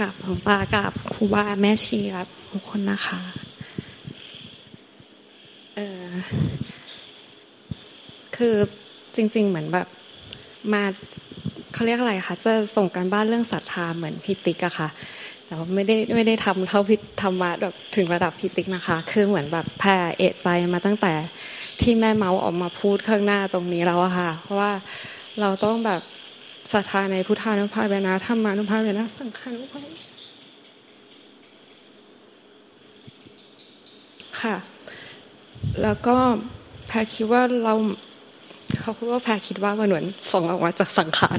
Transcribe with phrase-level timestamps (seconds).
[0.00, 3.20] กับหลวงตากับครูบาแม่ชีครับทุกคนนะคะ
[5.76, 6.04] เออ
[8.36, 8.54] คือ
[9.16, 9.86] จริง ๆ เหมือนแบบ
[10.72, 10.82] มา
[11.72, 14.88] เขาเรียกอะไรคะจะส่งการบ้านเรื่องศรัทธาเหมือนพิติกอะค่ะ
[15.46, 21.12] แต่ว่าไม่ได้ไม่ได้ทำเท่าพิธรรมะแบบถึงระดับพิติกนะคะ คือเหมือนแบบแผ่เอะใจมาตั้งแต่
[21.80, 24.72] ที่แม่เมาส์ออกมาพูดข้างหน้าตรงนี้แล้วอะค่ะ เพราะว่า
[25.40, 26.00] เราต้องแบบ
[26.72, 29.80] ศรัทธาในพุทธานุภาเวนะธรรมานุภาเวนะสังขานุภา
[34.40, 34.56] ค่ะ
[35.82, 36.16] แล้วก็
[36.88, 37.74] แพรคิดว่าเรา
[38.80, 41.38] เขาพูดว่าแพรคิดว่ามันเหมือนส่งออกมาจากสังขาร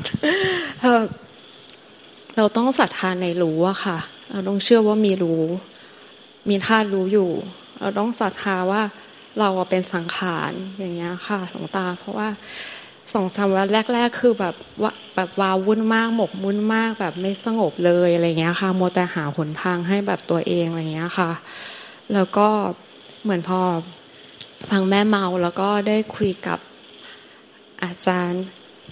[2.38, 3.98] เราต้องศรัทธาในรู้อะค่ะ
[4.32, 5.44] เราต้องเชื่อว่ามีรู้
[6.50, 7.32] มีธาตุรู้อยู่
[7.80, 8.82] เราต้องศรัทธาว่า
[9.40, 12.30] เราเป็นสังขารอย่างเงี้ยค่ะหลวงตา เพราะว่า
[13.14, 21.32] สองสามวันแรก ๆ คือแบบว่าแบบวาวุ่นมากหมกมุ่นมากแบบไม่สงบเลยอะไรเงี้ยค่ะโมแต่หาหนทางให้แบบตัวเองอะไรเงี้ยค่ะ
[22.14, 22.48] แล้วก็
[23.24, 23.62] เหมือนพอ
[24.70, 26.60] ฟังแม่เมาแล้วก็ได้คุยกับ
[27.84, 28.44] อาจารย์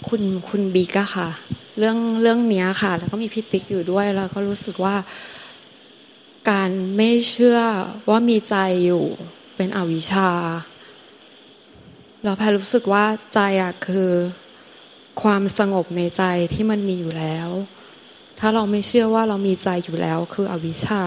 [0.07, 1.29] คุณคุณบิ๊กอะค่ะ
[1.77, 4.95] เรื่องเรื่องเนี้ยค่ะ แล้วก็มีพิติกอยู่ด้วยแล้วก็รู้สึกว่า
[6.49, 7.59] การไม่เชื่อ
[8.09, 9.03] ว่ามีใจอยู่
[9.55, 10.29] เป็นอวิชชา
[12.25, 14.11] เราแพรู้สึกว่าใจอะคือ
[15.21, 17.49] ความสงบในใจที่มันมีอยู่แล้ว
[18.39, 21.03] ถ้าเราไม่เชื่อว่าเรามีใจอยู่แล้ว คืออวิชชา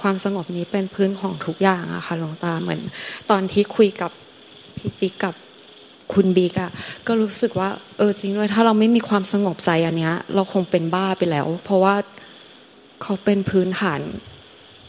[0.00, 2.80] ความสงบนี้เป็นพื้นของทุกอย่างอะค่ะหลวงตาเหมือน
[3.30, 4.10] ตอนที่คุยกับ
[4.78, 5.34] พี่ติ๊กกับ
[6.12, 6.70] คุณบีกอะ
[7.06, 11.94] ก็รู้สึกว่า เออจริงด้วยถ้าเราไม่มีความสงบใจอันเนี้ย เราคงเป็นบ้าไปแล้ว เพราะว่า
[13.02, 14.00] เขาเป็นพื้นฐาน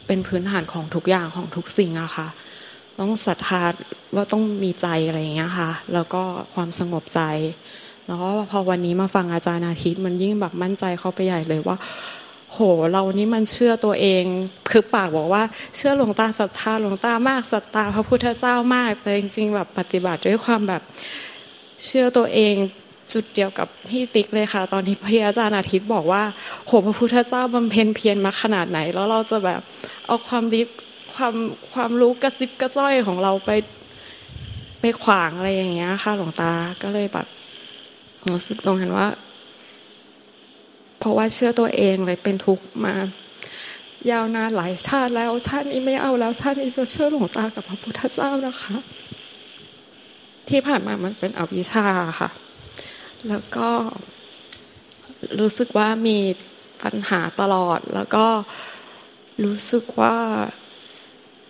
[0.08, 2.28] เป็นพื้นฐานของทุกอย่างของทุกสิ่งอะค่ะ
[3.00, 3.63] ต้องศรัทธา
[4.16, 6.22] ว่าต้องมีใจอะไรอย่างเงี้ยค่ะ แล้วก็
[6.53, 7.22] ความสงบใจ
[8.08, 11.78] แล้วก็พอวันนี้มาฟังอาจารย์อาทิตย์ มันยิ่งแบบมั่นใจเข้าไปใหญ่เลยว่า
[12.52, 12.58] โห
[12.91, 14.24] เรานี่มันเชื่อตัวเอง
[14.69, 15.44] คือปากบอกว่า
[15.75, 20.81] เชื่อหลวงตาศรัทธาหลวงตามากศรัทธาพระพุทธเจ้ามากแต่จริง ๆ แบบปฏิบัติด้วยความแบบ
[21.85, 22.56] เชื่อตัวเอง
[23.14, 26.24] จุดเดียวกับพี่ติ๊กเลยค่ะ ตอนที่พระอาจารย์อาทิตย์บอกว่า
[26.66, 29.62] โหพระพุทธเจ้าบำเพ็ญเพียรมาขนาดไหน แล้วเราจะแบบ
[30.08, 30.68] เอาความริบ
[31.17, 31.35] ความ
[31.73, 33.51] ความรู้กระจิบกระจ้อยของเราไป
[34.79, 37.28] ไปขวางอะไรอย่างเงี้ย ค่ะหลวงตาก็เลยแบบ
[38.29, 39.07] รู้สึกตรงนั้นว่า
[41.00, 42.94] เพราะว่าเชื่อตัวเองเลยเป็นทุกข์มา
[44.11, 48.75] ยาวนานหลายชาติแล้วชาตินี้ไม่เอาแล้วชาตินี้จะเชื่อหลวงตากับพระพุทธเจ้านะคะ
[50.49, 51.88] ที่ผ่านมามันเป็นอวิชชา
[52.19, 52.29] ค่ะ
[53.28, 53.69] แล้วก็
[55.39, 56.17] รู้สึกว่ามี
[56.84, 58.28] ปัญหาตลอดแล้วก็
[59.44, 60.16] รู้สึกว่า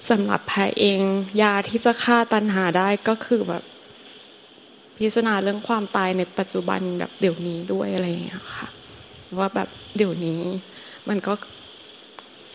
[0.09, 1.00] สำหรับแพรเอง
[1.41, 3.63] ยาที่จะฆ่าตัณหาได้ก็คือแบบ
[4.97, 8.67] พิจารณาเรื่องความตายในปัจจุบันแบบเดี๋ยวนี้ด้วยอะไรอย่างเงี้ยค่ะ
[9.38, 10.41] ว่าแบบเดี๋ยวนี้
[11.09, 11.34] มันก็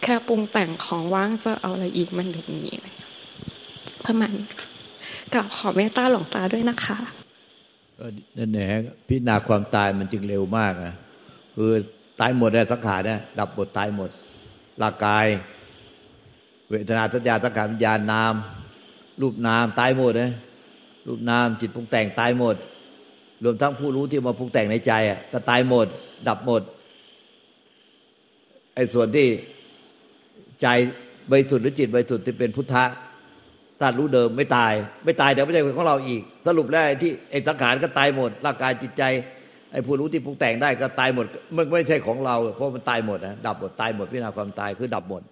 [0.03, 2.89] แค่ปรุงแต่งของว่างจะเอาอะไรอีกมันเดี๋ยวนี้อะไร
[4.05, 4.33] ประมาณ
[5.35, 6.99] กับขอเมตตาหลวงตาด้วยนะคะ
[7.99, 8.67] ก็นั่นแหละ
[9.09, 10.95] พิจารณาความตายมันจึงเร็วมากนะ
[11.57, 11.73] คือ
[12.21, 14.11] ตายหมดเลยสังขารเนี่ยดับหมดตายหมด
[14.83, 15.27] ร่างกาย
[16.73, 18.35] เวทนาสัญญาสังขารวิญญาณนาม
[19.21, 20.31] รูปนามตายหมดเลย
[21.07, 22.57] รูปนามจิตปรุงแต่งตายหมด
[23.45, 25.87] รวมทั้งผู้รู้ที่มาปรุงแต่งในใจอะก็ตายหมด
[26.29, 26.63] ดับหมด
[28.75, 29.27] ไอ้ส่วนที่
[30.63, 30.67] ใจ
[31.31, 32.85] บริสุทธิ์หรือจิตบริสุทธิ์ที่เป็นพุทธะ
[33.81, 34.73] ธาตุรู้เดิมไม่ตาย
[35.05, 39.03] ไม่ตายแต่ไม่ใช่ของเราอีก สรุปแล้วที่ไอ้สังขารก็ตายหมด ร่างกายจิตใจ
[39.73, 45.23] ไอ้ผู้รู้ที่ปรุงแต่งได้ก็ตายหมดมันไม่ใช่ของเรา เพราะมันตายหมดนะดับหมดตายหมดพิจารณาความตายคือดับหมด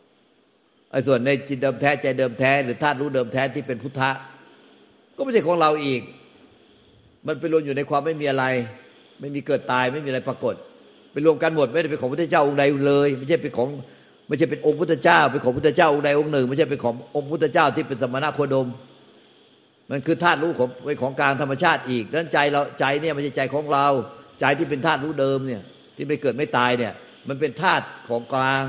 [0.90, 4.10] ไอ้ส่วนในจิตเดิมแท้ใจเดิมแท้ หรือธาตุรู้เดิมแท้ที่เป็นพุทธะ
[5.16, 6.00] ก็ไม่ใช่ของเราอีก
[7.26, 8.44] มันไปรวมอยู่ในความไม่มีอะไร
[9.20, 10.54] ไม่มีเกิดตายไม่มีอะไรปรากฏ
[11.12, 13.68] ไปรวมกันหมดไม่ได้เป็นของพระเจ้าองค์ใดเลย ไม่ใช่เป็นของ
[14.28, 18.68] ไม่ใช่เป็นองค์พุทธเจ้า เป็นของพุทธเจ้าองค์ใดองค์หนึ่ง ไม่ใช่เป็นขององค์พุทธเจ้าที่เป็นสมณะโคดม
[19.90, 23.86] มันคือธาตุรู้ของเป็นของกลางธรรมชาติอีกดังนั้นใจเราใจเนี่ยไม่ใช่ใจของเรา
[24.40, 25.62] ใจที่เป็นธาตุรู้เดิมเนี่ย
[25.96, 26.92] ที่ไม่เกิดไม่ตายเนี่ย
[27.28, 28.64] มันเป็นธาตุของกลาง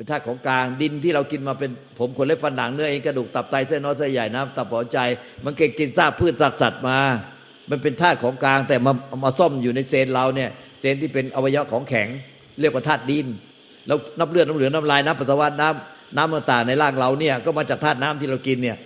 [0.00, 4.98] เป็นธาตุของกลางดินที่เรากินมาเป็นผมขนเล็บฟันหนังเนื้อเอ็นกระดูกตับไตเส้นน้อยเส้นใหญ่น้ำตับหัวใจ
[5.44, 6.98] มันเก่งกินซากพืชซากสัตว์มา
[7.70, 8.92] มันเป็นธาตุของกลาง แต่มา
[9.24, 10.50] มาซ่อมอยู่ในเซนเราเนี่ย
[10.80, 12.08] เซนที่เป็นอวัยวะของแข็ง
[12.60, 13.26] เรียกว่าธาตุดิน
[13.86, 18.76] แล้วน้ำเลือดน้ำเหลืองน้ำลายน้ำปัสสาวะน้ำน้ำต่างๆในร่างเราเนี่ยก็มาจากธาตุน้ำที่เรากินเนี่ย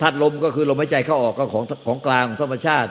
[0.00, 2.90] ธาตุลมก็คือลมหายใจเข้าออกก็ของของกลางของธรรมชาติ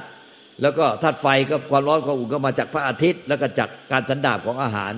[0.62, 4.94] แล้วก็ธาตุไฟก็ความร้อนความอุ่นก็มาจากพระอาทิตย์ แล้วก็จากการสันดาบของอาหาร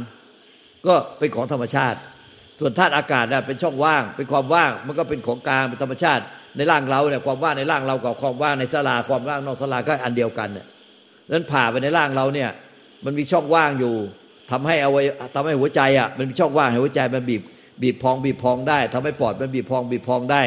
[0.87, 1.99] ก็เป็นของธรรมชาติ
[2.61, 6.23] ส่วนธาตุอากาศเนี่ยเป็นช่องว่าง เป็นความว่าง มันก็เป็นของกลางเป็นธรรมชาติ
[6.57, 10.65] ในร่างเราเนี่ยความว่างในร่างเรากับความว่างในสลาความว่างนอกสลาก็อันเดียวกันเนี่ย
[11.31, 12.49] นั้นผ่าไปในร่างเราเนี่ย
[13.05, 13.95] มันมีช่องว่างอยู่
[14.51, 15.01] ทำให้เอาไว้
[15.35, 17.41] ทำให้หัวใจอะมันมีช่องว่างให้หัวใจมันบีบ
[17.81, 20.41] บีบพองบีบพองได้ทำให้ปอดมันบีบพองบีบพองได้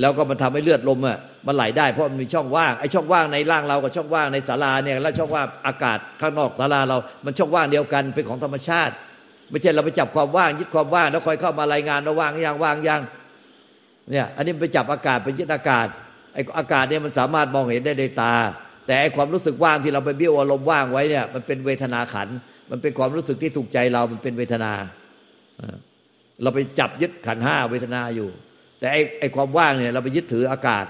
[0.00, 8.94] แล้วก็มันทำให้เลือดลมอะมันไหลได้เพราะมันมีช่องว่างไอ้ช่องว่างในร่างเรากับช่องว่างในศาลาเนี่ยแล้วช่องว่างอากาศข้างนอกศาลาเรา มันช่องว่างเดียวกันเป็นของธรรมชาติ
[9.50, 13.00] ไม่ใช่เราไปจับความว่างยึดความว่างแล้วคอยเข้ามารายงานว่าว่างยังว่างยัง
[14.10, 15.86] เนี่ยอันนี้ไปจับอากาศไปยึดอากาศ
[16.34, 18.34] ไอ้อากาศเนี่ยมันสามารถมองเห็นได้ด้วยตา
[18.86, 22.28] แต่ไอ้ความรู้สึกว่างที่เราไปเบี้ยวอารมณ์ว่างไว้เนี่ยมันเป็นเวทนาขัน
[22.70, 24.72] มันเป็นความรู้สึกที่ถูกใจเรามันเป็นเวทนา
[26.42, 28.28] เราไปจับยึดขันห้าเวทนาอยู่
[28.78, 30.86] แต่ไอ้ไอ้ความว่างเนี่ยเราไปยึดถืออากาศ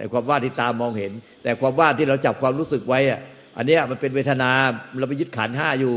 [0.00, 1.12] ไอ้ความว่างที่ตามองเห็น
[1.42, 3.20] แต่ความว่างที่เราจับความรู้สึกไว้อะ
[3.56, 4.50] อันนี้มันเป็นเวทนา
[4.98, 5.94] เราไปยึดขันห้าอยู่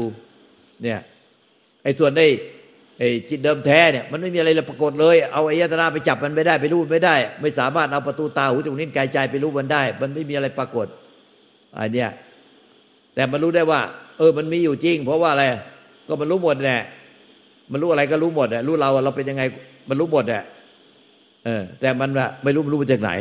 [0.84, 1.00] เนี่ย
[1.84, 2.26] ไอ้ส่วนได้
[3.00, 10.88] ไอ้จิตเดิมแท้เนี่ยมันไม่มีอะไรลยปรากฏเลย เอาอายตนาไปจับมันไม่ได้ไปรู้ไม่ได้ ไม่สามารถเอาประตูตาหูจมูกนิ้วกายใจไปรู้มันได้ มันไม่มีอะไรปรากฏ
[11.78, 12.10] อันเนี้ย
[13.16, 13.82] แต่มันรู้ได้ว่า
[14.18, 15.44] เออ มันมีอยู่จริง เพราะว่าอะไร
[16.08, 16.82] ก็มันรู้หมดแหละ
[17.72, 19.44] มันรู้อะไรก็รู้หมดอะรู้เราเราเป็นยังไง
[19.90, 20.44] มันรู้หมดอะ
[21.46, 22.10] เออ แต่มัน
[22.44, 23.12] ไม่รู้มันรู้มาจากไหน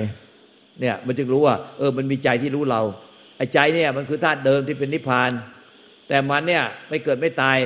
[0.80, 2.82] เนี่ย มันจึงรู้ว่า เออ มันมีใจที่รู้เรา
[3.36, 5.30] ไอ้ใจเนี่ย มันคือธาตุเดิมที่เป็นนิพพาน
[6.08, 7.58] แต่มันเนี่ย ไม่เกิดไม่ตาย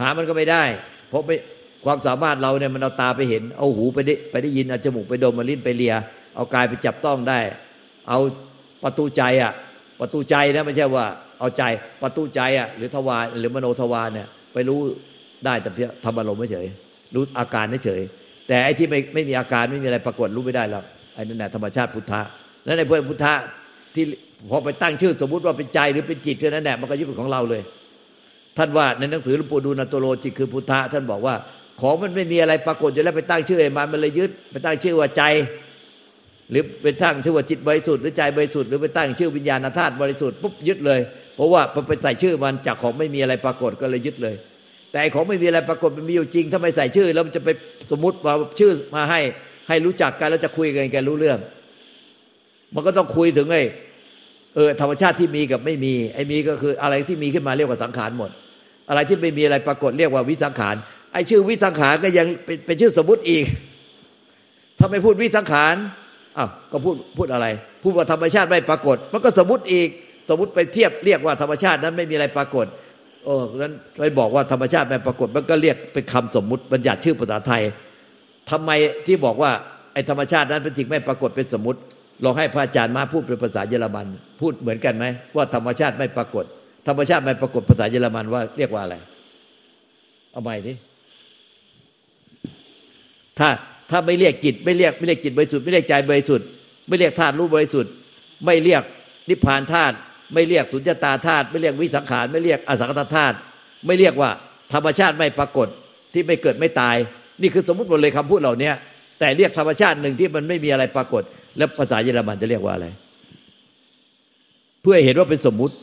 [0.00, 0.64] หามันก็ไม่ได้
[1.08, 1.36] เพราะไม่
[1.84, 5.94] ความสามารถเราเนี่ยมันเอาตาไปเห็น เอาหูไปได้ไปได้ยินเอาจมูกไปดมมาลิ้นไปเลีย
[6.36, 7.38] เอากายไปจับต้องได้
[8.08, 8.18] เอา
[8.84, 9.52] ประตูใจอะ
[10.00, 11.06] ประตูใจนะไม่ใช่ว่า
[11.40, 11.62] เอาใจ
[12.02, 14.80] ประตูใจอะหรือทวารหรือมโนทวารเนี่ย ไปรู้
[15.44, 16.66] ได้แต่เพียงทำอารมณ์ไม่เฉย
[17.14, 18.00] รู้อาการไม่เฉย
[18.48, 22.22] แต่ไอ้ที่ไม่ไม่มีอาการไม่มีอะไรปรากฏรู้ไม่ได้หรอกไอ้นั่นแหละธรรมชาติพุทธะ
[22.64, 23.34] แล้วในเพื่อนพุทธะ
[23.94, 24.04] ที่
[24.50, 27.62] พอไปตั้งชื่อสมมุติว่าเป็นใจหรือเป็นจิตเท่านั้นแหละมันก็ยึดเป็นของเราเลย
[28.58, 31.34] ท่านว่าในหนังสือหลวงปู่ดูลตโลจิตคือพุทธะท่านบอกว่า
[31.80, 35.22] ของมันไม่มีอะไรปรากฏอยู่แล้วไปตั้งชื่อไอ้มันมันเลยยึดไปตั้งชื่อว่าใจ
[36.50, 41.00] หรือไปตั้งชื่อว่าจิตบริสุทธิ์หรือใจบริสุทธิ์หรือไปตั้งชื่อวิญญาณธาตุบริสุทธิ์ปุ๊บยึดเลย
[41.36, 44.34] เพราะว่าไปใส่ชื่อมันจากของไม่มีอะไรปรากฏก็เลยยึดเลย
[44.92, 47.48] แต่ของไม่มีอะไรปรากฏมันมีอยู่จริงถ้าไม่ใส่ชื่อ แล้วมันจะไป
[47.90, 49.20] สมมติว่าชื่อมาให้
[49.68, 51.38] ให้รู้จักกันแล้วจะคุยกันกันรู้เรื่อง
[52.74, 53.62] มันก็ต้องคุยถึงไอ้
[54.54, 58.30] เออธรรมชาติที่มีกับไม่มีไอ้มีก็คืออะไรที่มีขึ้นมาเรียกว่าสังขารหมด
[58.88, 60.74] อะไรที่ไม่มีอะไรปรากฏเรียกว่าวิสังขาร
[61.12, 63.44] ไอ้ชื่อวิสังขารก็ยังเป็นเป็นชื่อสมมติอีก
[64.78, 65.74] ถ้าไม่พูดวิสังขาร
[66.38, 67.46] อ้าวก็พูดพูดอะไร
[67.82, 69.88] พูดว่าธรรมชาติไม่ปรากฏ มันก็สมมติอีก
[70.28, 72.66] สมมติไปเทียบเรียกว่าธรรมชาตินั้นไม่มีอะไรปรากฏ
[73.24, 77.62] โอ้งั้นไปบอกว่าธรรมชาติไม่ปรากฏ มันก็เรียกเป็นคำสมมุติบัญญัติชื่อภาษาไทย
[78.50, 78.70] ทำไม
[79.06, 79.50] ที่บอกว่า
[79.92, 81.80] ไอ้ธรรมชาตินั้นเป็นจริงไม่ปรากฏเป็นสมมติ
[82.24, 84.06] ลองให้พระอาจารย์มาพูดเป็นภาษาเยอรมัน
[84.40, 85.04] พูดเหมือนกันไหม
[85.36, 86.44] ว่าธรรมชาติไม่ปรากฏ
[86.86, 88.96] ธรรมชาติไม่ปรากฏภาษาเยอรมันว่าเรียกว่าอะไร
[90.32, 90.72] เอาใหม่ดิ
[93.38, 93.48] ถ้า
[93.90, 96.46] ถ้าไม่เรียกจิต ไม่เรียกไม่เรียกจิตบริสุทธิ์ไม่เรียกใจบริสุทธิ์
[96.88, 97.92] ไม่เรียกธาตุรู้บริสุทธิ์
[98.44, 98.82] ไม่เรียก
[99.28, 99.94] นิพพานธาตุ
[100.34, 103.36] ไม่เรียกสุญญตาธาตุไม่เรียกวิสังขารไม่เรียกอสังขตธาตุ
[103.86, 104.30] ไม่เรียกว่า
[104.72, 105.68] ธรรมชาติไม่ปรากฏ
[106.12, 106.96] ที่ไม่เกิดไม่ตาย
[107.42, 108.70] นี่คือสมมติหมดเลยคำพูดเหล่านี้
[109.18, 111.22] แต่เรียกธรรมชาติหนึ่งที่มันไม่มีอะไรปรากฏ
[111.56, 112.86] แล้วภาษาเยอรมันจะเรียกว่าอะไร
[114.82, 115.74] เพื่อเห็นว่าเป็นสมมุติ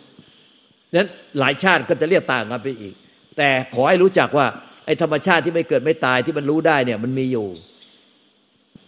[0.96, 1.08] นั้น
[1.40, 2.94] หลายชาติก็จะเรียกต่างกันไปอีก
[3.38, 4.46] แต่ขอให้รู้จักว่า
[4.86, 7.48] ไอ้ธรรมชาติที่ไม่เกิดไม่ตายที่มันรู้ได้เนี่ย มันมีอยู่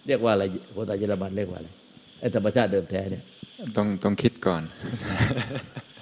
[0.07, 0.43] เรียกว่าอะไร
[0.77, 1.69] ภาษาเยอรมันเรียกว่าอะไร
[2.19, 3.23] ไอ้ธรรมชาติเดิมแท้เนี่ย
[3.77, 4.61] ต้องต้องคิดก่อน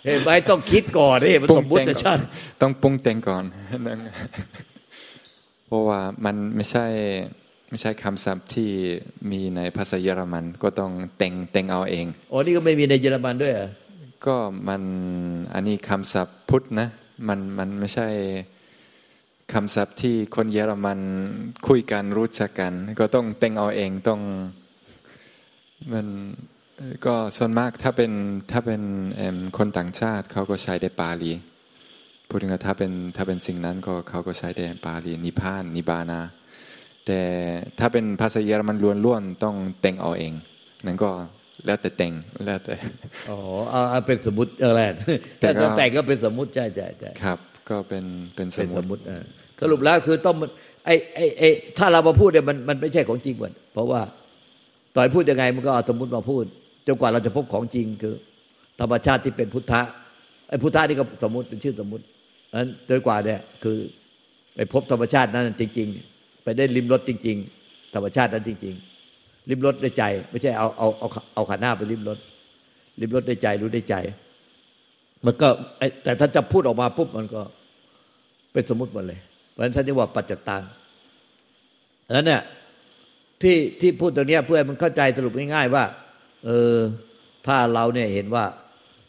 [0.05, 2.22] เห็นไหมต้องคิดก่อนนี่มันสมมติชาติ
[2.62, 3.43] ต้องปรุงแต่งก่อน
[5.67, 6.86] เพราะว่ามันไม่ใช่
[7.70, 8.70] ไม่ใช่คำศัพท์ที่
[9.31, 13.70] มีในภาษาเยอรมัน ก็ต้องแต่งแต่งเอาเองอ๋อนี่ก็ไม่มีในเยอรมันด้วยอะ
[14.25, 14.38] ก็
[14.68, 14.84] มัน
[15.54, 16.88] อันนี้คำศัพท์พุทธนะ
[17.28, 18.08] มันมันไม่ใช่
[19.54, 21.00] คำศัพท์ที่คนเยอรมัน
[21.68, 24.22] คุยกันรู้จักกัน ก็ต้องแต่งเอาเองต้อง
[25.94, 26.08] มัน
[27.06, 28.12] ก็ส่วนมากถ้าเป็น
[28.51, 28.82] ถ้าเป็น
[29.58, 31.32] คนต่างชาติเขาก็ใช้ได้ปาลี
[32.28, 36.22] พูดถึงถ้าเป็นถ้าเป็นสิ่งนั้นก็เขาก็ใช้ได้ปาลีนิพานนิบานา
[37.06, 37.22] แต่
[37.80, 40.34] ถ้าเป็นภาษาเยอรมันล้วนๆต้องแต่งเอาเอง
[40.86, 41.12] นั่นก็
[41.65, 42.13] แล้วแต่แต่ง
[42.46, 42.75] แล้วแต่
[43.30, 43.38] อ๋อ
[43.70, 44.82] เอาเป็นสมมติอะไร
[45.39, 47.38] แต่ก็แต่งก็เป็นสมมติใช่ใช่ใช่ครับ
[47.70, 48.03] ก็เป็น
[48.36, 49.01] เป็นสมมติ
[49.62, 50.36] สรุปแล้วคือต้อง
[50.86, 54.01] ไอ้ไอ้ไอ้ถ้าเรามาพูดเนี่ยมันมันไม่ใช่ของจริงหมดเพราะว่า
[54.96, 56.44] ต่อยพูดยังไงมันก็เอาสมมติมาพูด
[56.88, 58.15] จนกว่าเราจะพบของจริงคือ
[58.80, 59.82] ธรรมชาติที่เป็นพุทธะ
[60.50, 62.03] ไอ้พุทธะนี่ก็สมมติเป็นชื่อสมมติ
[62.56, 63.77] นั้นจนกว่าเนี่ยคือ
[64.56, 68.90] ไปพบธรรมชาตินั้นจริง ๆ ไปได้ริมรถจริง ๆ ธรรมชาตินั้นจริง ๆ
[69.50, 72.17] ริมรถด้วยใจ ไม่ใช่เอาเอาเอาเอาขาหน้าไปริมรถ
[73.01, 73.95] ริมรถด้วยใจรู้ได้ใจ
[75.25, 75.48] มันก็
[76.03, 77.41] แต่ถ้าจะพูดออกมาปุ๊บมันก็
[78.53, 79.19] เป็นสมมติหมดเลย
[79.51, 80.63] เพราะฉะนั้นท่านจะว่าปัจจตัง
[82.12, 82.41] แล้วเนี่ย
[83.41, 85.83] ที่ที่พูดตรงนี้เพื่อมันเข้าใจสรุปง่ายๆว่า
[86.45, 86.77] เออ
[87.48, 88.45] ถ้าเราเนี่ยเห็นว่า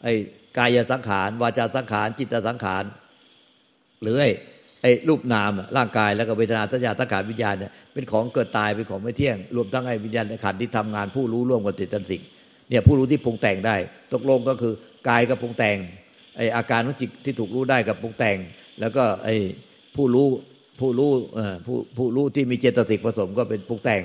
[0.03, 0.13] ไอ้
[0.57, 2.83] กายสังขาร วาจาสังขาร จิตสังขาร
[4.01, 4.31] หรือไอ้
[4.83, 12.23] ไอ้รูปนามร่างกายแล้วก็เวทนาสัญญาสังขารวิญญาณเนี่ยเป็นของเกิดตายเป็นของไม่เที่ยง รวมทั้งไอ้วิญญาณขันที่ทำงาน ผู้รู้ร่วมกับจิตสิ่ง
[12.69, 13.75] เนี่ยผู้รู้ที่ปรุงแต่งได้
[14.13, 14.73] ตกลงก็คือ
[15.09, 15.77] กายกับปรุงแต่ง
[16.37, 18.37] ไอ้อาการของจิตที่ถูกรู้ได้กับปรุงแต่ง
[18.79, 19.35] แล้วก็ไอ้
[19.95, 20.27] ผู้รู้
[20.79, 21.11] ผู้รู้
[21.65, 24.01] ผู้ผู้รู้ที่มีเจตสิกผสมก็เป็นปรุงแต่ง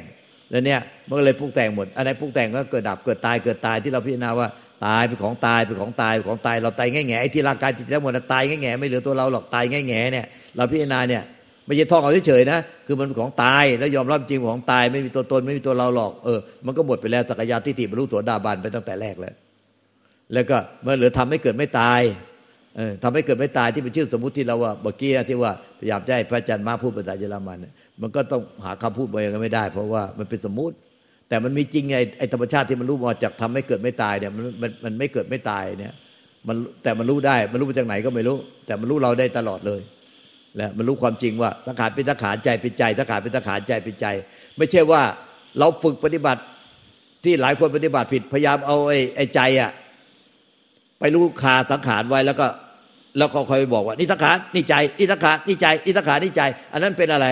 [0.51, 4.49] แล้วเนี่ยมันก็เลยปรุงแต่งหมดอันไหนปรุงแต่งก็เกิดดับเกิดตายเกิดตายที่เราพิจารณาว่า
[4.87, 10.27] ตายเป็นของตายเป็นของตายเป็นของตายเราตายง่แง่ไอ้ที่ร่างกายจิตทั้งหมดตายง่แง่ไม่เหลือตัวเราหรอกตายง่แง่เนี่ย
[10.57, 11.23] เราพิจารณาเนี่ย
[11.67, 19.35] ไม่ใช่ท่องเอาเฉยๆนะคือมันของตายแล้วยอมรับจริงของตายไม่มีตัวตนไม่มีตัวเราหรอกเออมันก็หมดไปแล้วสักยะทิฏฐิบรรลุตัวดาบันไปตั้งแต่แรกแล้ว
[20.33, 22.01] แล้วก็มื่อเหลือทำให้เกิดไม่ตาย
[22.77, 27.59] เออทำให้เกิดไม่ตายที่เป็นชื่อสมมติที่เราว่าเมื่อกี้ที่ว่าพยายามจะให้พระอาจารย์มาพูดภาษาเยอรมัน
[28.03, 30.75] มันก็ต้องหาคำพูดไปกันไม่ได้ เพราะว่ามันเป็นสมมติ
[31.29, 35.93] แต่มันมีจริงไงไอ้ธรรมชาติที่มันรู้มาจากทำให้เกิดไม่ตายเนี่ยมันมันมันไม่เกิดไม่ตายเนี่ย
[36.49, 38.37] มันแต่มันรู้ได้มันรู้มาจากไหนก็ไม่รู้
[38.67, 39.81] แต่มันรู้เราได้ตลอดเลย
[40.59, 44.07] และมันรู้ความจริงว่าสังขารเป็นสังขารใจเป็นใจสังขารเป็นสังขารใจเป็นใจ
[44.57, 45.03] ไม่ใช่ว่า
[45.59, 46.43] เราฝึกปฏิบัติ
[47.25, 49.71] ที่หลายคนปฏิบัติผิดพยายามเอาไอ้ไอ้ใจอะ
[51.01, 52.47] ไปรู้คาสังขารไว้แล้วก็
[53.19, 57.27] แล้วก็คอยบอกว่านี่สังขารนี่ใจนี่สังขารนี่ใจนี่สังขารนี่ใจ อันนั้นเป็นอะไร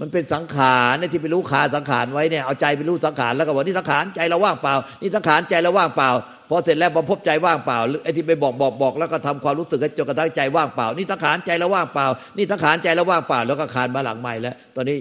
[0.00, 6.10] มันเป็นสังขารเนี่ยที่ไปรู้ขาสังขารไว้เนี่ยเอาใจไปรู้สังขารแล้วก็บอกนี่สังขารใจเราว่างเปล่านี่สังขารใจเราว่างเปล่า
[6.54, 12.06] พอเสร็จแล้วพอพบใจว่างเปล่าไอ้ที่ไปบอกบอกบอกแล้วก็ทำความรู้สึกจนกระทั่งใจว่างเปล่า นี่สังขารใจเราว่างเปล่า
[12.36, 14.96] นี่สังขารใจเราว่างเปล่า แล้วก็คานมาหลังใหม่แล้ว ตอนนี้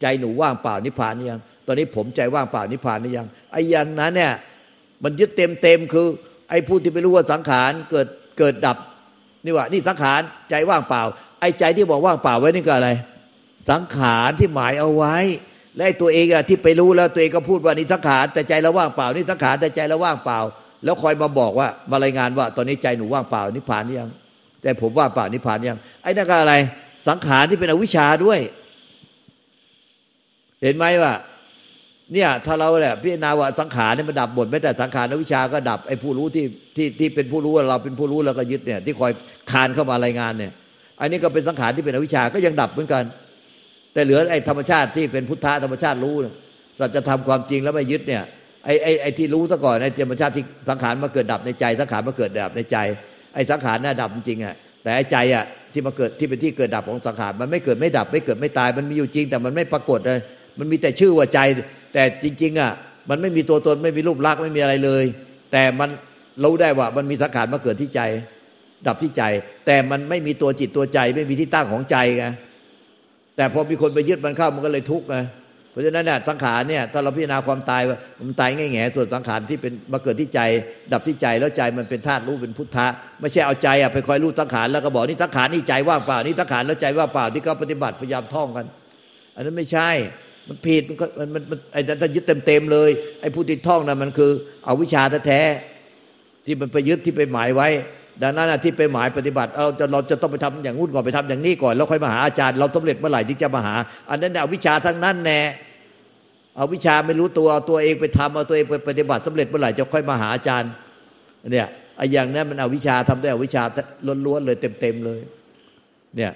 [0.00, 4.32] ใจหนูว่างเปล่านิพพานนี่ยัง ตอนนี้ผมใจว่างเปล่านิพพานนี่ยังไอ้อย่างนั้นเนี่ย
[5.02, 6.06] มันยึดเต็มเต็มคือ
[6.50, 8.06] ไอ้ผู้ที่ไปรู้ว่าสังขารเกิด
[8.38, 8.76] เกิดดับ
[9.44, 11.02] นี่ว่านี่สังขารใจว่างเปล่า
[11.40, 12.90] ไอ้ใจที่บอกว่างเปล่าไว้นี่ก็อะไร
[13.70, 15.16] สังขารที่หมายเอาไว้
[15.76, 20.40] และตัวเองอะที่ไปรู้แล้วตัวเองก็พูดว่านี่สังขารแต่ใจเราว่างเปล่านี่สังขารแต่ใจเราว่างเปล่า
[20.84, 24.10] แล้วคอยมาบอกว่ามารายงานว่า ตอนนี้ใจหนูว่างเปล่านิพพานยัง
[24.62, 26.54] แต่ผมว่างเปล่านิพพานยัง ไอ้นั่นก็อะไร
[27.08, 28.40] สังขารที่เป็นอวิชชาด้วย
[30.62, 31.14] เห็นไหมว่า
[32.12, 36.44] เนี่ยถ้าเราแหละพิจารณาว่าสังขารเนี่ยมันดับหมดไม่แต่สังขารอวิชชาก็ดับไอ้ผู้รู้ที่
[36.76, 39.12] ที่ที่เป็นผู้รู้เราเป็นผู้รู้แล้วก็ยึดเนี่ย ที่คอย
[39.50, 40.52] คานเข้ามารายงานเนี่ย
[41.00, 43.04] อันนี้ก็เป็นสังขารที่เป็นอวิชชาก็ยังดับเหมือนกัน
[43.92, 46.16] แต่เหลือไอ้ธรรมชาติที่เป็นพุทธะธรรมชาติรู้
[46.80, 48.22] สัจธรรมความจริงแล้วไม่ยึดเนี่ย
[48.64, 52.76] ไอ้ไอ้ไอ้ที่รู้ซะก่อนไอ้ธรรมชาติที่สังขารมาเกิดดับในใจ สังขารมาเกิดดับในใจ
[53.34, 60.20] ไอ้สังขารน่าดับจริงอะแต่ไอ้ใจอะที่มาเกิดที่เป็นที่เกิดดับของสังขารมันไม่เกิดไม่ดับไม่เกิดไม่ตาย มันมีอยู่จริง แต่มันไม่ปรากฏเลย
[60.58, 61.40] มันมีแต่ชื่อว่าใจ
[61.94, 62.72] แต่จริง ๆ อะ
[63.10, 65.04] มันไม่มีตัวตนไม่มีรูปลักษณ์ไม่มีอะไรเลย
[65.52, 65.90] แต่มัน
[66.44, 68.00] รู้ได้ว่ามันมีสังขารมาเกิดที่ใจ
[68.86, 69.22] ดับที่ใจ
[69.66, 72.24] แต่มันไม่มีตัวจิตตัวใจ ไม่มีที่ตั้งของใจไง
[73.36, 75.16] แต่พอมีคนไปยึดมันเข้ามันก็เลยทุกข์ไง
[75.72, 77.98] เพราะฉะนั้นเนี่ยสังขารเนี่ยถ้าเราพิจารณาความตายว่า
[78.28, 80.40] มันตายง่ายแง่ส่วนสังขารที่เป็นมาเกิดที่ใจ
[80.92, 82.86] ดับที่ใจแล้วใจมันเป็นธาตุรู้เป็นพุทธะ
[83.20, 88.66] ไม่ใช่เอาใจอะไปคอยรู้สังขารแล้วก็บอกนี่สังขารนี่ใจว่างเปล่านี่สังขารแล้วใจว่างเปล่าที่เขาปฏิบัติพยายามท่องกัน
[89.34, 89.90] อันนั้นไม่ใช่
[90.48, 90.82] มันผิด
[91.18, 94.30] มันมันมันไอ้นั่นยึดเต็มเต็มเลยไอ้ผู้ที่ท่องนั้นมันคือ
[94.64, 97.68] เอาวิชาแท้ๆที่มันไปยึดที่ไปหมายไว้
[98.22, 103.74] ดังนั้นที่ไปหมายปฏิบัติเราจะเราจะต้องไปทำอย่างงู้นก่อนไปทำอย่างนี้ก่อนแล้วค่อยมาหาอาจารย์เราสำเร็จเมื่อไหร่ที่จะมาหา
[104.10, 105.40] อันนั้นเอาวิชาทั้งนั้นแน่
[106.56, 110.70] เอาวิชาไม่รู้ตัวเอาตัวเองไปทำเอาตัวเองไปปฏิบัติสำเร็จเมื่อไหร่จะค่อยมาหาอาจารย์
[111.52, 111.66] เนี่ย
[111.96, 113.62] ไอ้อย่างนั้นมันเอาวิชาทำได้เอาวิชา
[114.26, 115.20] ล้วนๆเลยเต็มๆเลย
[116.16, 116.32] เนี่ย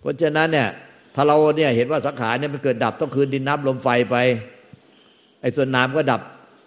[0.00, 0.68] เพราะฉะนั้นเนี่ย
[1.14, 4.16] ถ้าเราเนี่ยเห็นว่าสังขารเนี่ยมันเกิดดับต้องคืนดินน้ำลมไฟไป
[5.40, 6.20] ไอ้ส่วนน้ำก็ดับ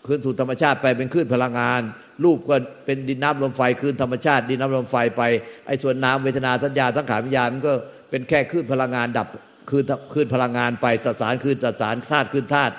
[0.07, 1.81] คืนสู่ธรรมชาติไปเป็นคลื่นพลังงาน
[2.23, 5.21] รูปก็เป็นดินน้ำลมไฟคืนธรรมชาติ ดินน้ำลมไฟไป
[5.67, 7.73] ไอ้ส่วนน้ำเวทนาสัญญาสังขารวิญญาณมันก็
[8.09, 9.27] เป็นแค่คลื่นพลังงานดับ
[9.69, 9.83] คืน
[10.13, 12.73] คืนพลังงานไปสสารคืนสสารธาตุคืนธาตุ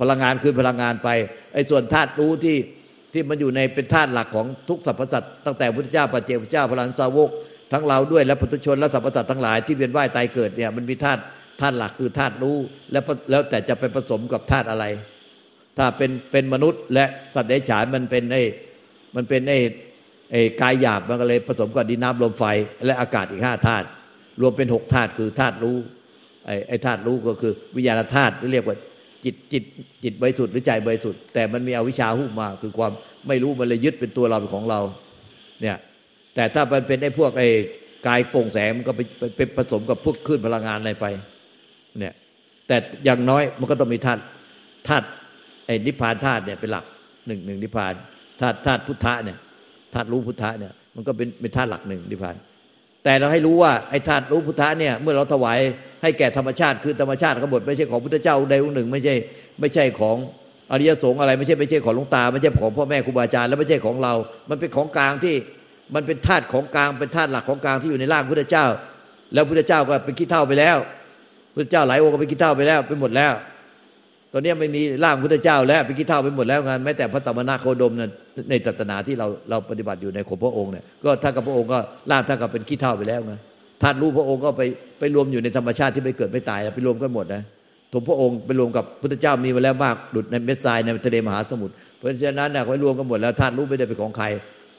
[0.00, 1.08] พลังงานคืนพลังงานไป
[1.54, 2.56] ไอ้ส่วนธาตุรู้ที่
[3.12, 7.30] ที่มันอยู่ในเป็นธาตุหลักของทุกสรรพสัตว์ตั้งแต่พุทธเจ้าปัจเจกพุทธเจ้าพลังสาวก
[7.72, 11.20] ทั้งเราด้วยและปุถุชนและสรรพสัตว์ทั้งหลายที่เวียนว่ายตายเกิดเนี่ยมันมีธาตุ
[11.60, 12.56] ธาตุหลักคือธาตุรู้
[12.92, 14.84] แล้วแล้วแต่จะไปผสมกับธาตุอะไร
[15.78, 17.04] ถ้าเป็นเป็นมนุษย์ และ
[17.34, 18.42] สัตว์เดรัจฉานมันเป็นไอ้
[19.16, 19.58] มันเป็นไอ้
[20.30, 22.44] ไอ้กายหยาบมันก็เลยผสมกับดินน้ำลมไฟ
[22.86, 23.86] และอากาศอีกห้าธาตุ
[24.40, 25.76] รวมเป็นหกธาตุคือธาตุรู้
[26.46, 28.76] ไอ้ไอ้ธาตุรู้ก็คือวิญญาณธาตุที่เรียกว่า
[29.24, 29.64] จิตจิต
[30.04, 32.92] จิตบริสุทธิ์หรือใจบริสุทธิ์แต่มันมีอวิชชาหุ้มมา คือความ
[33.28, 34.80] ไม่รู้มันเลยยึดเป็นตัวเราเป็นของเรา
[35.62, 35.76] เนี่ย
[36.34, 37.48] แต่ถ้ามันเป็นไอ้พวกไอ้
[38.06, 39.00] กายโปร่งแสงมันก็ไป
[39.36, 41.06] ไปผสมกับพวกคลื่นพลังงานอะไรไป
[41.98, 42.14] เนี่ย
[42.66, 44.22] แต่อย่างน้อยมันก็ต้องมีธาตุ
[44.88, 45.06] ธาตุ
[45.68, 46.84] ไอ้นิพพานธาตุเนี่ยเป็นหลัก
[47.26, 47.94] หนึ่งหนึ่งนิพพาน
[48.40, 49.38] ธาตุธาตุพุทธะเนี่ย
[49.94, 52.36] ธาตุรู้พุทธะเนี่ยมันก็เป็นเป็นธาตุหลักหนึ่งนิพพาน
[53.04, 55.58] แต่เราให้รู้ว่าไอ้ธาตุรู้พุทธะเนี่ยเมื่อเราถวาย
[56.02, 59.14] ให้แก่ธรรมชาติคือธรรมชาติขบฏไม่ใช่ของพุทธเจ้าใดองค์หนึ่ง ไม่ใช่
[59.60, 60.16] ไม่ใช่ของ
[60.72, 64.14] อริยสงฆ์อะไรไม่ใช่ไม่ใช่ของหลวงตาไม่ใช่ของพ่อแม่ครูบาอาจารย์แล้วไม่ใช่ของเรา
[64.50, 65.34] มันเป็นของกลางที่
[65.94, 68.66] มันเป็นธาตุของกลางเป็นธาตุหลักของกลางที่อยู่ในร่างพุทธเจ้า
[69.34, 70.76] แล้วพุทธเจ้าก็เป็นขี้เท่าไปแล้ว
[71.54, 73.32] พุทธเจ้าหลายองค์ก็เป็นขี้เท่าไปแล้วไปหมดแล้ว
[74.38, 78.10] อนนี้ไม่มีร่างพุทธเจ้า แล้วเป็นขี้เท่าไปหมดแล้วงานแม้แต่พระตมนาโคดมนั้น
[78.50, 81.78] ในตัตนาที่เราเราปฏิบัติอยู่ในขบพระองค์เนี่ยก็ถ้ากับพระองค์ก็
[82.10, 83.34] ร่างถ้ากับเป็นขี้เท่าไปแล้วไง
[83.82, 84.62] ธาตุรู้พระองค์ก็ไป
[84.98, 87.42] ไปรวมอยู่ในธรรมชาติที่ไม่เกิดไม่ตายไปรวมกันหมดนะ
[87.92, 94.26] ถมพระองค์ไปรวมกับพุทธเจ้ามีมาแล้วมากดุดในเม็ดทรายในทะเลมหาสมุทรเพราะฉะนั้นเนี่ยไปรวมกันหมดแล้วธาตุรู้ไม่ได้เป็นของใคร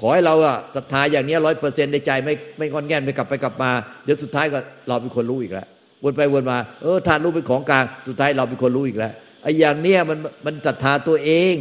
[0.01, 3.71] ขอให้เราอะศรัทธาอย่างนี้ร้อยเปอร์เซ็นต์ในใจไม่ไม่งอนแง่นไม่กลับไปกลับมา
[4.05, 5.67] เดี๋ยวสุดท้ายก็เราเป็นคนรู้อีกแล้ว
[6.03, 11.53] วนไปวนมาเออธาตุรู้เป็นของกลางสุดท้ายเราเป็นคนรู้อีกแล้ว ไอ้อย่างเนี้ยมันมันศรัทธาตัวเอง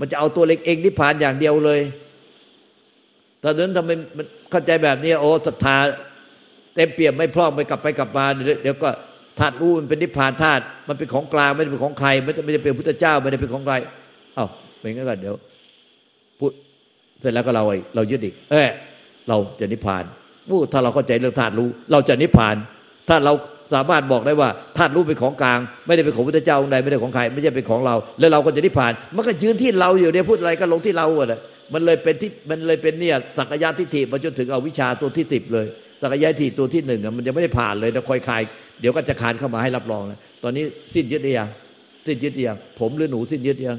[0.00, 1.80] มันจะเอาตัวเล็กเองนิพพานอย่างเดียวเลย
[3.42, 5.76] ตอนนั้นทำไมมันเข้าใจแบบนี้โอ้ศรัทธา
[6.74, 8.24] เต็มเปี่ยมไม่พร่องไปกลับไปกลับมา
[8.62, 8.90] เดี๋ยวก็
[9.38, 13.74] ธาตุรู้มันเป็นนิพพานธาตุมันเป็นของกลางไม่ได้เป็นของใครไม่ได้เป็นพุทธเจ้าไม่ได้เป็นของใคร
[14.34, 14.46] เอ้า
[14.78, 15.34] เป็นงั้นก็เดี๋ยว
[16.38, 16.52] พูด
[17.20, 17.62] เสร็จแล้วก็เรา
[17.94, 18.68] เรายึดอีก เออ
[19.28, 20.04] เราจะนิพพาน
[20.50, 22.56] พูดถ้าเราเข้าใจเรื่องธาตุรู้ เราจะนิพพาน
[23.08, 23.32] ถ้าเรา
[23.74, 31.40] สามารถบอกได้ว่าธาตุรู้เป็นของกลาง ไม่ได้เป็นของพุทธเจ้าองค์ใดไม่ได้ของใครไม่ใช่เป็นของเรา แล้วเราก็จะนิพพาน มันก็ยืนที่เราอยู่เนี่ยพูดอะไรก็ลงที่เราอะ
[31.72, 35.66] มันเลยเป็นที่มันเลยเป็นเนี่ยสักยะทิฏฐิมาจนถึงเอาวิชาตัวที่สิบเลย
[36.00, 38.42] สักยะทิฏฐิตัวที่หนึ่งมันยังไม่ได้ผ่านเลยนะคอยคาย
[38.80, 41.48] เดี๋ยวก็จะคานเข้ามาให้รับรองแล้วตอนนี้สิ้นยึดได้ยัง
[42.06, 43.78] สิ้นยึดยังผมหรือหนูสิ้นยึดยัง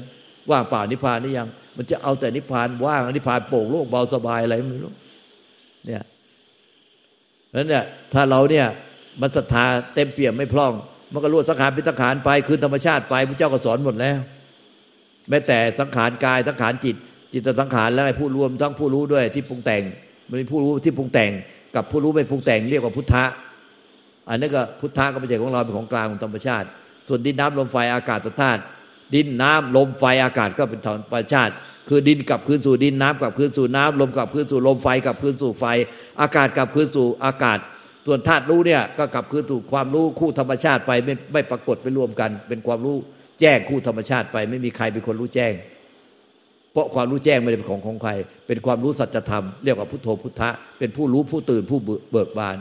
[0.50, 4.92] ว่างเปล่านิพพานนี่ยัง มันจะเอาแต่นิพพานว่างนิพพานโปร่งโล่งเบาสบายอะไรไม่รู้
[5.86, 6.02] เนี่ย
[7.54, 8.66] นั้นเนี่ยถ้าเราเนี่ย
[9.20, 10.72] มันศรัทธาเต็มเปี่ยมไม่พร่อง
[11.12, 14.18] มันก็รู้สังขารเป็นสังขารไปคืนธรรมชาติไปพระเจ้าก็สอนหมดแล้ว
[15.28, 16.96] แม้แต่สังขารกายสังขารจิต
[17.32, 19.82] จิตสังขารแล้วไอ้ผู้รวมทั้งผู้รู้ด้วยที่ปรุงแต่ง
[20.28, 21.30] มันมีผู้รู้ที่ปรุงแต่ง
[21.76, 23.24] กับผู้รู้ไม่ปรุงแต่งเรียกว่าพุทธะ
[24.28, 26.66] อันนี้ก็พุทธะก็ไม่ใช่ของเราเป็นของกลางของธรรมชาติ
[27.08, 28.60] ส่วนดินน้ำลมไฟอากาศธาตุ
[29.14, 31.52] ดินน้ำลมไฟอากาศก็เป็นธรรมชาติ
[31.88, 35.64] คือดินกลับคืนสู่ดินน้ำกลับคืนสู่น้ำลมกลับคืนสู่ลมไฟกลับคืนสู่ไฟ
[36.20, 37.58] อากาศกลับคืนสู่อากาศ
[38.08, 42.96] ส่วนธาตุรู้เนี่ยก็กลับคืนสู่ความรู้คู่ธรรมชาติไปไม่ไม่ปรากฏไปรวมกัน เป็นความรู้
[43.40, 45.52] แจ้งคู่ธรรมชาติไป ไม่มีใครเป็นคนรู้แจ้ง
[46.72, 48.12] เพราะความรู้แจ้งไม่ได้เป็นของของใคร
[48.46, 51.78] เป็นความรู้สัจธรรมเรียกว่าพุทโธพุทธะเป็นผู้รู้ผู้ตื่นผู้
[52.12, 52.56] เบิกบาน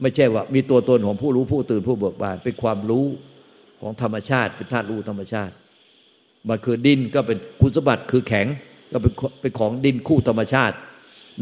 [0.00, 3.04] ไม่ใช่ว่า มีตัวตนของผู้รู้ผู้ตื่นผู้เบิกบาน เป็นความรู้
[3.80, 5.54] ของธรรมชาติ เป็นธาตุรู้ธรรมชาติ
[6.48, 8.46] มันคือดินก็เป็นคุณสมบัติคือแข็ง
[8.92, 10.76] ก็เป็นเป็นของดินคู่ธรรมชาติ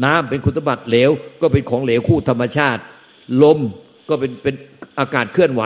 [0.03, 1.09] น้ำเป็นคุณสมบัติเหลว
[1.41, 2.81] ก็เป็นของเหลวคู่ธรรมชาติ
[3.43, 3.59] ลม
[4.09, 4.55] ก็เป็นเป็น
[4.99, 5.63] อากาศเคลื่อนไหว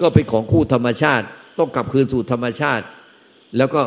[0.00, 1.24] ก็เป็นของคู่ธรรมชาติ
[1.58, 2.84] ต้องกลับคืนสู่ธรรมชาติ
[3.56, 3.82] แล้วก็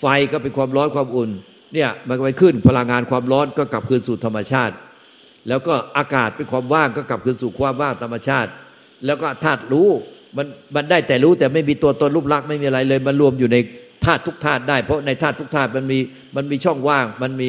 [0.00, 1.30] ไฟก็เป็นความร้อนความอุ่น
[1.74, 4.74] เนี่ยมันไปขึ้นพลังงานความร้อนก็กลับคืนสู่ธรรมชาติ
[5.48, 8.50] แล้วก็อากาศเป็นความว่างก็กลับคืนสู่ความว่างธรรมชาติ
[9.06, 9.88] แล้วก็ธาตุรู้
[10.36, 13.56] มันมันได้แต่รู้แต่ไม่มีตัวตนรูปลักษณ์ไม่มีอะไรเลย มันรวมอยู่ใน
[14.04, 15.98] ธาตุทุกธาตุได้ เพราะในธาตุทุกธาตุมันมี
[16.36, 17.48] มันมีช่องว่างมันมี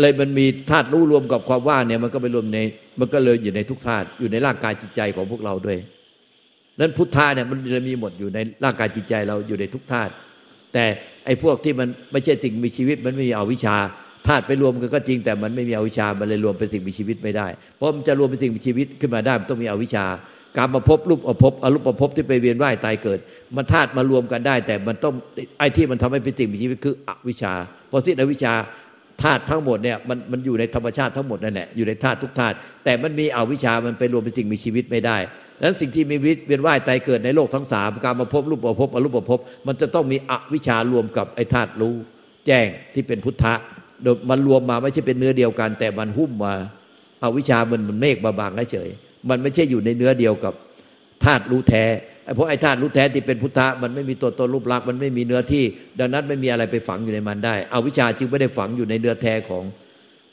[0.00, 2.58] เลยมันมีธาตุรู้รวมกับความว่างเนี่ยมันก็ไปรวมใน
[3.00, 5.78] มันก็เลยอยู่ในทุกธาตุอยู่ในร่างกายจิตใจของพวกเราด้วย
[6.80, 10.12] นั้นพุทธะเนี่ยมันจะมีหมดอยู่ในร่างกายจิตใจเราอยู่ในทุกธาตุ
[10.72, 10.84] แต่
[11.24, 13.76] ไอ้พวกที่มันไม่ใช่สิ่งมีชีวิต มันไม่มีอวิชชา
[14.26, 20.06] ธาตุไปรวมกันก็จริง แต่มันไม่มีอวิชามันเลยรวมเป็นสิ่งมีชีวิตไม่ได้ เพราะมันจะรวมเป็นสิ่งมีชีวิตขึ้นมาได้มันต้องมีอวิชชา
[20.56, 23.18] การมาพบรูปอภพอรูปอภพที่ไปเวียนว่ายตายเกิด
[23.56, 25.14] มันธาตุมารวมกันได้ แต่มันต้อง
[25.58, 27.52] ไอ้ที่มันทำให้เป็นสิ่งมีชีวิตคืออวิชา
[27.90, 28.54] พอสิ้นอวิชา
[29.22, 35.16] ธาตุทั้งหมดเนี่ยมันมันอยู่ในธรรมชาติทั้งหมดนั่นแหละอยู่ในธาตุทุกธาตุแต่มันมีอวิชามันไปรวมเป็นสิ่งมีชีวิตไม่ได้
[35.58, 41.94] ดังนั้นสิ่งที่มีวิตเวียนว่ายตายเกิดในโลกทั้งสามการมาพบรูปอภพบอรูปอภพบ มันจะต้องมีอวิชารวมกับไอ้ธาตุรู้
[42.46, 43.54] แจ้งที่เป็นพุทธะ
[44.30, 46.54] มันรวมมาไม่ใช่เป็นเนื้อเดียวกัน แต่มันหุ้มมา
[47.22, 48.88] อาวิชามันมันเมฆบางๆเฉย
[49.28, 50.54] มันไม่ใช่อยู่ในเนื้อเดียวกับ
[51.24, 51.84] ธาตุรู้แท้
[52.34, 55.64] เพราะไอ้ธาตุรู้แท้ที่เป็นพุทธะมันไม่มีตัวตนรูปลักษณ์มันไม่มีเนื้อที่
[56.00, 59.64] ดังนั้นไม่มีอะไรไปฝังอยู่ในมันได้เอาวิชาจึงไม่ได้ฝังอยู่ในเนื้อแท้ของ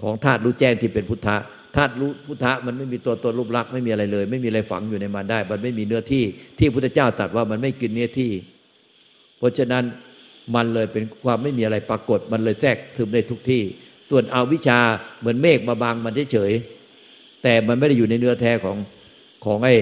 [0.01, 1.37] ของธาตุรู้แจ้งที่เป็นพุทธะ
[1.75, 6.23] ธาตุรู้พุทธะมันไม่มีตัวตนรูปลักษณ์ไม่มีอะไรเลย ไม่มีอะไรฝังอยู่ในมันได้ มันไม่มีเนื้อที่
[6.59, 8.31] ที่พุทธเจ้าตรัสว่ามันไม่กินเนื้อที่
[9.37, 9.83] เพราะฉะนั้น
[10.55, 13.63] มันเลยเป็นความไม่มีอะไรปรากฏ มันเลยแทรกถึงในทุกที่
[14.09, 14.79] ส่วนเอาวิชา
[15.19, 16.51] เหมือนเมฆมาบังมันเฉย
[17.43, 18.77] แต่มันไม่ได้อยู่ในเนื้อแท้ของ
[19.45, 19.75] ของไอ้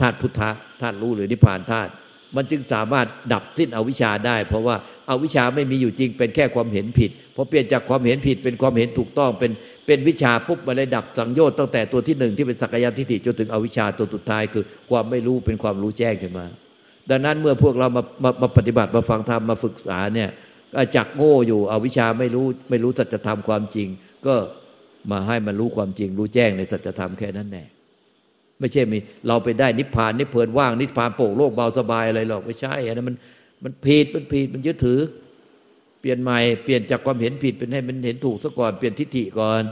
[0.00, 1.90] ธาตุพุทธะธาตุรู้หรือนิพพานธาตุ
[2.36, 4.76] มันจึงสามารถดับสิ้นอวิชชาได้ เพราะว่า
[5.10, 9.52] อาวิชชาไม่มีอยู่จริงเป็นแค่ความเห็นผิดพอเปลี่ยนจากความเห็นผิดเป็นความเห็นถูกต้อง เป็น
[9.86, 16.46] เป็นวิชาปุ๊บมันเลยดับสังโยชน์ตั้งแต่ตัวที่หนึ่งที่เป็นสักยทิฏฐิจนถึงอวิชชาตัวสุดท้ายคือ ความไม่รู้เป็นความรู้แจ้งขึ้นมา
[17.10, 20.28] ดังนั้นเมื่อพวกเรามามามาปฏิบัติมาฟังธรรมมาฝึกษาเนี่ย
[20.96, 23.88] จักโง่อยู่อวิชาไม่รู้ไม่รู้สัจธรรมความจริง
[24.26, 24.34] ก็
[25.10, 27.64] มาให้มันรู้ความจริง รู้แจ้งในสัจธรรมแค่นั้นแน่
[28.60, 33.16] ไม่ใช่มีเราไปได้นิพพานนิเพลินว่างนิพพานโปร่งโลกเบาสบายอะไรหรอกไม่ใช่อันนั้นมัน
[33.64, 35.00] มันผิดมันผิดมันยึดถือ
[36.00, 39.62] เปลี่ยนใหม่เปลี่ยนจากความเห็นผิดเป็นให้มันเห็นถูกซะก่อนเปลี่ยนทิฏฐิก่อน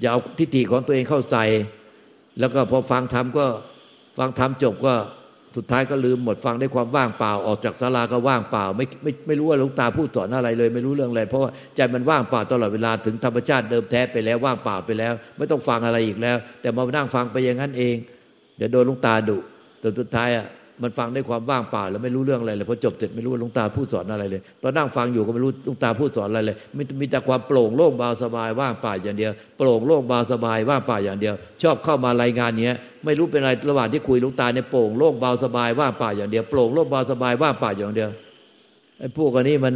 [0.00, 1.44] อย่าเอาทิฏฐิของตัวเองเข้าใส่
[2.38, 3.46] แล้วก็พอฟังธรรมก็
[4.18, 4.94] ฟังธรรมจบก็
[5.56, 17.96] สุดท้ายก็ลืมหมดฟังได้ความว่างเปล่าออกจากศาลาก็ว่างเปล่า ไม่ไม่ไม่รู้ว่าหลวงตาพูดสอนอะไรเลย ไม่รู้เรื่องอะไรเพราะว่าใจมันว่างเปล่าตลอดเวลาถึงธรรมชาติเดิมแท้ไปแล้วว่างเปล่าไปแล้ว ไม่ต้องฟังอะไรอีกแล้ว แต่มานั่งฟังไปอย่างนั้นเอง
[18.56, 19.38] เดี๋ยวโดนหลวงตาดุ
[19.80, 20.46] แต่สุดท้ายอะ
[20.82, 38.10] มันฟังได้ความว่างเปล่าแล้วไม่รู้เรื่องอะไรเลยพอจบเสร็จไม่รู้ว่าลวงตาพูดสอนอะไรเลยตอนนั่งฟังอยู่ก็ไม่รู้ลวงตาพูดสอนอะไรเลยมีมีแต่ความโปร่งโล่งเบาสบายว่างเปล่าอย่างเดียว โปร่งโล่งเบาสบายว่างเปล่าอย่างเดียว ชอบเข้ามารายงานเนี้ยไม่รู้เป็นอะไรระหว่างที่คุยลวงตาเนี่ยโปร่งโล่งเบาสบายว่างเปล่าอย่างเดียวโปร่งโล่งเบาสบายว่างเปล่าอย่างเดียว
[38.98, 39.74] ไอ้พวกอันนี้มัน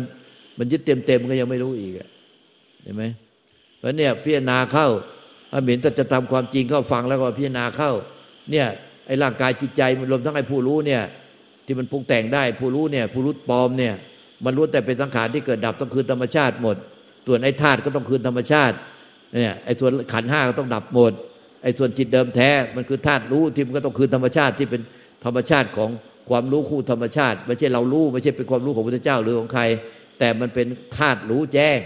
[0.59, 1.93] มันยึดเต็มเต็มก็ยังไม่รู้อีก
[2.83, 3.05] เห็นไหม
[3.79, 4.89] เพราะเนี่ยพิจารณาเข้า
[5.53, 7.93] อาเหม็นจะทำความจริงเข้าฟังแล้วก็พิจารณาเข้า
[8.51, 8.67] เนี่ย
[9.07, 11.03] ไอ้ร่างกายจิตใจมันรวมทั้งไอ้ผู้รู้เนี่ย
[11.66, 13.95] ที่มันปรุงแต่งได้ผู้รู้เนี่ย ผู้รู้ปลอมเนี่ย
[14.45, 16.77] มันรู้แต่เป็นสังขารที่เกิดดับต้องคืนธรรมชาติหมด
[17.27, 18.77] ส่วนไอ้ธาตุก็ต้องคืนธรรมชาติ
[19.40, 21.12] เนี่ยไอ้ส่วนขันห้าก็ต้องดับหมด
[21.62, 24.83] ไอ้ส่วนจิตเดิมแท้มันคือธาตุรู้ที่มันก็ต้องคืนธรรมชาติที่เป็น
[25.25, 25.90] ธรรมชาติของ
[26.29, 29.62] ความรู้คู่ธรรมชาติ ไม่ใช่เรารู้ไม่ใช่เป็นความรู้ของพระเจ้าหรือของใคร
[30.19, 30.66] แต่มันเป็น
[30.97, 31.79] ธาตุรู้แจ้ง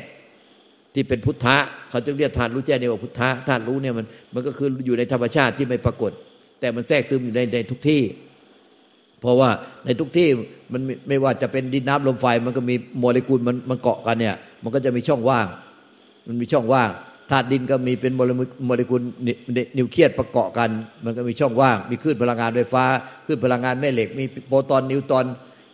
[0.94, 1.56] ที่เป็นพุทธะ
[1.90, 6.12] เขาจึงเรียกธาตุรู้แจ้งเนี่ยว่าพุทธะธาตุรู้เนี่ยมันมันก็คืออยู่ในธรรมชาติที่ไม่ปรากฏ
[6.60, 8.02] แต่มันแทรกซึมอยู่ในในทุกที่
[9.20, 9.50] เพราะว่า
[9.84, 10.28] ในทุกที่
[10.72, 15.46] มันไม่ว่าจะเป็นดินน้ำลมไฟมันก็มีโมเลกุลมันมันเกาะกันเนี่ย มันก็จะมีช่องว่าง
[16.26, 16.90] มันมีช่องว่าง
[17.30, 18.12] ธาตุดินก็มีเป็น
[18.66, 19.02] โมเลกุล
[19.78, 20.70] นิวเคลียสประกอบกัน
[21.04, 22.84] มันก็มีช่องว่าง มีคลื่นพลังงานไฟฟ้า
[23.26, 25.24] คลื่นพลังงานแม่เหล็ก มีโปรตอนนิวตอน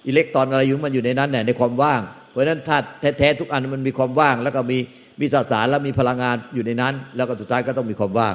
[0.06, 2.86] อิเล็กตรอนอะไรอยู่มันอยู่ในนั้นเนี่ยในความว่าง เพราะฉะนั้นธาตุ
[3.18, 4.78] แท้ๆทุกอันมันมีความว่าง แล้วก็มี
[5.20, 8.34] มีสสารแล้วมีพลังงานอยู่ในนั้น แล้วก็สุดท้ายก็ต้องมีความว่าง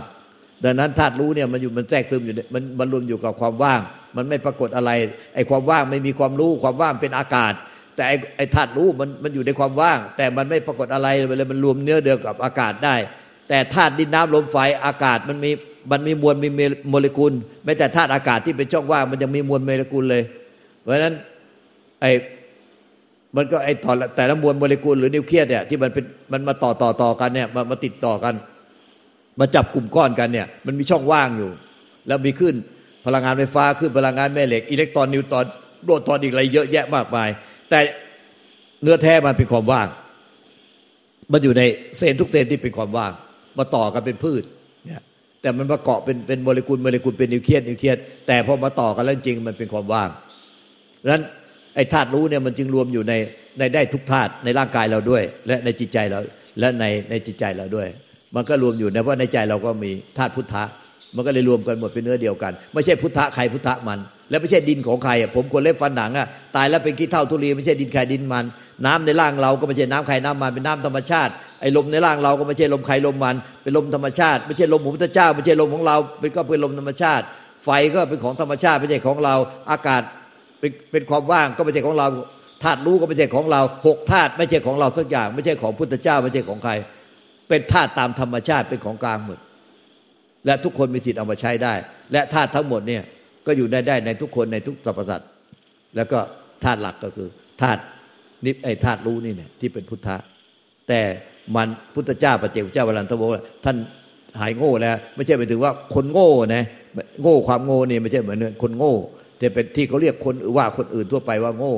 [0.63, 3.82] ดังนั้นธาตุรู้เนี่ยมันอยู่มันแทรกซึมอยู่มันมันรวมอยู่กับความว่าง
[4.15, 4.91] มันไม่ปรากฏอะไร
[5.36, 7.54] ไอ้ความว่างไม่มีความรู้ความว่างเป็นอากาศ
[7.95, 12.95] แต่ไอ้ไอ้ธาตุรู้มันมันอยู่ในความว่าง แต่มันไม่ปรากฏอะไรเลยมันรวมเนื้อเดียวกับอากาศได้
[13.50, 15.52] แต่ธาตุดินน้ำลมไฟอากาศมันมี
[15.91, 16.50] มันมีมวลมี
[16.89, 20.24] โมเลกุลไม่แต่ธาตุอากาศที่เป็นช่องว่างมันยังมีมวลโมเลกุลเลย
[20.82, 21.13] เพราะฉะนั้น
[22.02, 22.12] ไอ้
[23.36, 28.34] มันก็ไอ้ต่อแต่ละมวลโมเลกุลหรือนิวเคลียสเนี่ยที่มันเป็นมันมาต่อต่อต่อกันเนี่ยมามาติดต่อกัน
[29.39, 31.52] มาจับกลุ่มก้อนกันเนี่ย มันมีช่องว่างอยู่
[32.08, 32.56] แล้วมีคลื่น
[33.06, 35.46] พลังงานไฟฟ้าคลื่นพลังงานแม่เหล็กอิเล็กตรอนนิวตรอน
[35.84, 37.30] โปรตอนอีกอะไรเยอะแยะมากมาย
[37.70, 37.80] แต่
[38.82, 39.88] เนื้อแท้มันเป็นความว่าง
[41.32, 41.63] มันอยู่ใน
[41.98, 43.12] เซลล์ทุกเซลล์ที่เป็นความว่าง
[43.58, 44.44] มาต่อกันเป็นพืช
[44.86, 45.02] เนี่ย
[45.41, 50.10] แต่มันมาเกาะเป็นเป็นโมเลกุลโมเลกุลเป็นนิวเคลียสนิวเคลียสแต่พอมาต่อกันแล้วจริงมันเป็นความว่าง
[51.02, 51.24] ดังนั้น
[51.76, 53.13] ไอ้ธาตุรู้เนี่ยมันจึงรวมอยู่ใน
[53.60, 56.20] ในได้ทุกธาตุในร่างกายเราด้วย และในจิตใจเรา
[56.60, 57.88] และในในจิตใจเราด้วย
[58.36, 60.63] มันก็รวมอยู่นะเพราะในใจเราก็มีธาตุพุทธะ
[61.15, 68.46] มันก็เลยรวมกันหมดเป็นเนื้อเดียวกัน ไม่ใช่พุทธะใครพุทธะมัน แล้วไม่ใช่ดินของใครผมคนเล็บฟันหนังอะตายแล้วเป็นขี้เท่าทุลีไม่ใช่ดินใครดินมัน
[68.86, 77.24] น้ำในร่างเราก็ไม่ใช่น้ำใครน้ำมันเป็นน้ำธรรมชาติไอ้ลมในร่างเราก็ไม่ใช่ลมใครลมมัน เป็นลมธรรมชาติ ไม่ใช่ลมของพระเจ้า ไม่ใช่ลมของเราเป็นก็เป็นลมธรรมชาติ
[77.65, 79.36] ไฟก็เป็นของธรรมชาติไม่ใช่ของเรา
[79.72, 80.02] อากาศ
[80.60, 82.08] เป็นเป็นความว่างก็ไม่ใช่ของเรา
[82.63, 86.74] ธาตุรู้ก็ไม่ใช่ของเราหกธาตุไม่ใช่ของเราสักอย่าง ไม่ใช่ของพุทธเจ้า ไม่ใช่ของใคร
[87.52, 89.40] เป็นธาตุตามธรรมชาติเป็นของกลางหมด
[90.46, 91.74] และทุกคนมีสิทธิ์เอามาใช้ได้
[92.12, 93.04] และธาตุทั้งหมดเนี่ย
[93.46, 95.30] ก็อยู่ได้ได้ในทุกคนในทุกสรรพสัตว์
[95.96, 96.20] แล้วก็
[96.64, 97.30] ธาตุหลักก็คือ
[97.62, 97.82] ธาตุ
[98.46, 100.18] นิพไอธาตุรู้นี่เนี่ยที่เป็นพุทธะ
[100.88, 101.02] แต่
[101.56, 103.24] มันพุทธเจ้าปเจกเจ้าวรันทโว
[103.66, 103.78] ท่าน
[104.40, 106.64] หายโง่แล้ว ไม่ใช่ไปถึงว่าคนโง่นะ
[107.22, 108.94] โง่ความโง่เนี่ยไม่ใช่เหมือนคนโง่
[109.40, 111.74] แต่เป็นที่เขาเรียกคนว่าคนอื่นทั่วไปว่าโง่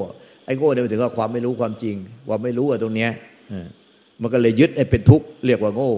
[0.46, 1.96] ไอ้โง่เนี่ยไปถึงว่าความไม่รู้ความจริง
[2.30, 3.12] ว่าไม่รู้อะตรงเนี้ย
[4.22, 5.94] มันก็เลยยึดให้เป็นทุกข์เรียกว่าโง่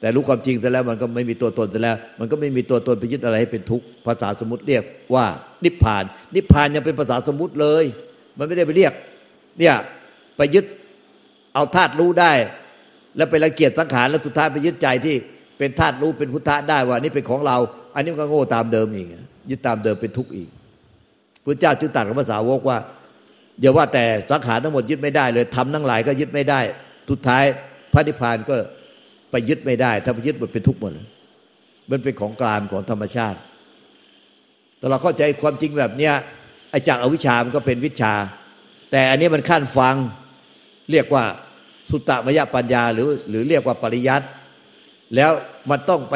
[0.00, 4.82] แต่รู้ความจริงแต่แล้วมันก็ไม่มีตัวตนแต่แล้ว มันก็ไม่มีตัวตนไปยึดอะไรให้เป็นทุกข์ภาษาสมมติเรียก
[5.14, 5.26] ว่า
[5.64, 6.04] นิพพาน
[6.34, 7.84] นิพพานยังเป็นภาษาสมมติเลย
[8.38, 8.92] มันไม่ได้ไปเรียก
[9.58, 9.74] เนี่ย
[10.36, 10.64] ไปยึด
[11.54, 12.32] เอาธาตุรู้ได้
[13.16, 15.16] แล้วไปละเกียดสังขารแล้วสุดท้ายไปยึดใจที่
[15.58, 17.56] เป็นธาตุรู้เป็นพุทธะได้ว่านี่เป็นของเรา
[17.94, 19.06] อันนี้มันก็โง่ตามเดิมอีก
[19.50, 20.48] ยึดตามเดิมเป็นทุกข์อีก
[21.44, 22.78] พระเจ้าจึงตรัสกับภาษาวกว่า
[23.60, 26.60] อย่าว่าแต่สังขารทั้งหมดยึดไม่ได้เลยทำทั้งหลายก็ยึดไม่ได้
[27.10, 27.44] สุดท้าย
[27.92, 28.56] พระนิพพานก็
[29.30, 30.92] ไปยึดไม่ได้ ถ้าไปยึดมันเป็นทุกข์หมด
[31.90, 33.38] มันเป็นของกลางของธรรมชาติ
[34.78, 36.14] แต่เราเข้าใจความจริงแบบเนี้ย
[36.70, 38.14] ไอ้จากอวิชามันก็เป็นวิชา
[38.90, 39.96] แต่อันนี้มันขั้นฟัง
[40.90, 41.24] เรียกว่า
[41.90, 44.26] สุตตมยปัญญาหรือหรือเรียกว่าปริยัติ
[45.14, 45.30] แล้ว
[45.70, 46.14] มันต้องไป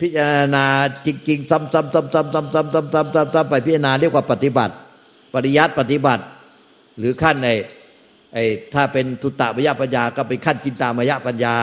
[0.00, 0.64] พิจารณา
[1.06, 4.74] จริงๆ ซ้ำๆๆๆๆๆๆๆไปพิจารณาเรียกว่าปฏิบัติ
[5.34, 6.24] ปริยัติปฏิบัติ
[6.98, 7.48] หรือขั้นใน
[8.34, 11.54] ไอ้ถ้าเป็นสุตตมยปัญญาก็เป็นขั้นจินตามยปัญญา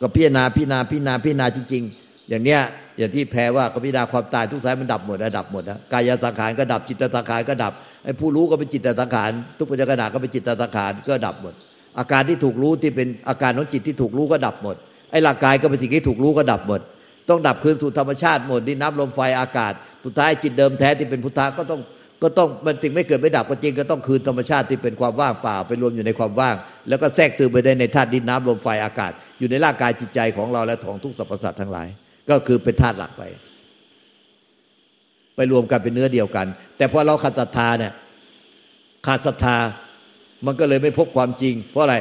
[0.00, 2.60] ก็พิจารณาพิจารณาพิจารณาพิจารณาจริงๆอย่างเนี้ย
[2.98, 7.72] อย่างที่แพ้ว่าก็พิจารณาความตายทุกสายมันดับหมดดับหมดนะกายสังขารก็ดับจิตสังขารก็ดับ
[8.04, 11.54] ไอ้ผู้รู้ก็เป็นจิตสังขารทุกปัจจุบันก็เป็นจิตสังขารก็ดับหมด
[11.98, 14.76] อาการที่ถูกรู้ที่เป็นอาการของจิตที่ถูกรู้ก็ดับหมด
[15.10, 16.80] ไอ้ร่างกายก็เป็นสิ่งที่ถูกรู้ก็ดับหมด
[17.28, 19.72] ต้องดับคืนสู่ธรรมชาติหมดดินน้ำลมไฟอากาศ
[20.04, 21.80] สุดท้ายจิตเดิมแท้ที่เป็นพุทธะก็ต้อง
[22.22, 26.54] ก็ต้องมันถึงไม่เกิดไม่ดับก็จริงก็ต้องคืนธรรมชาติที่เป็นความว่างเปล่าไปรวมอยู่ในความว่าง
[26.88, 31.88] แล้วก็แทรกซึมไปได้ในธาตุดินน้ำลมไฟอากาศ อยู่ในร่างกายจิตใจของเราและของทุกสรรพสัตว์ทั้งหลาย
[32.30, 33.22] ก็คือเป็นธาตุหลักไป
[35.36, 36.46] ไปรวมกันเป็นเนื้อเดียวกัน
[36.76, 37.92] แต่พอเราขาดศรัทธาเนี่ย
[39.06, 39.56] ขาดศรัทธา
[40.46, 41.96] มันก็เลยไม่พบความจริง เพราะอะไร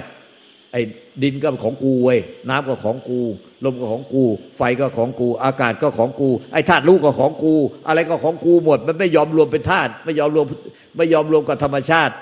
[0.73, 0.81] ไอ้
[1.23, 3.19] ดินก็ของกูเว้ยน้ำก็ของกู
[3.63, 4.23] ลมก็ของกู
[4.57, 7.53] ไฟก็ของกู อากาศก็ของกู ไอ้ธาตุรู้ก็ของกู
[7.87, 10.45] อะไรก็ของกูหมด มันไม่ยอมรวมเป็นธาตุไม่ยอมรวม
[10.97, 12.13] ไม่ยอมรวมกับธรรมชาติ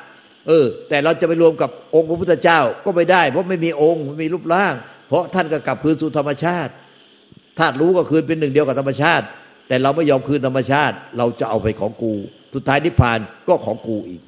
[0.48, 4.74] เออ แต่เราจะไปรวมกับองค์พระพุทธเจ้าก็ไม่ได้ เพราะไม่มีองค์ไม่มีรูปร่าง
[5.08, 6.72] เพราะท่านก็กลับคืนสู่ธรรมชาติ
[7.60, 9.26] ธาตุรู้ก็คืนเป็นหนึ่งเดียวกับธรรมชาติ
[9.68, 12.14] แต่เราไม่ยอมคืนธรรมชาติ เราจะเอาไปของกู
[12.56, 14.22] สุดท้ายนิพพานก็ของกูอีก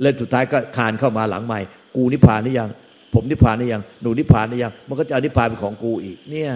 [0.00, 1.60] เลยสุดท้ายก็คานเข้ามาหลังใหม่
[1.96, 2.70] กูนิพพานนี่ยัง
[3.14, 6.52] ผมนิพพานนี่ยังหนูนิพพานนี่ยังมันก็จะเอานิพพานเป็นของกูอีก เนี่ย